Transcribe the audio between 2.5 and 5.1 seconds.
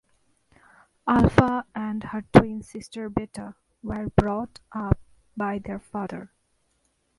sister Beta were brought up